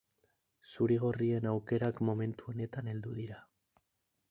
[0.69, 3.41] Zurigorrien aukerak momentu honetan heldu dira.